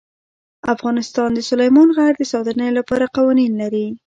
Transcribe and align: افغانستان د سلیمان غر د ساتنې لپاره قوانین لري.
افغانستان 0.73 1.29
د 1.33 1.39
سلیمان 1.49 1.87
غر 1.97 2.13
د 2.19 2.23
ساتنې 2.33 2.69
لپاره 2.77 3.11
قوانین 3.15 3.51
لري. 3.61 3.87